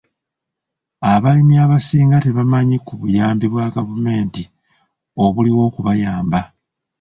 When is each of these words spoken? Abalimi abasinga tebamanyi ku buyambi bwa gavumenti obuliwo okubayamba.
Abalimi 1.11 1.55
abasinga 1.65 2.17
tebamanyi 2.25 2.77
ku 2.85 2.93
buyambi 3.01 3.45
bwa 3.49 3.65
gavumenti 3.75 4.43
obuliwo 5.23 5.59
okubayamba. 5.69 6.41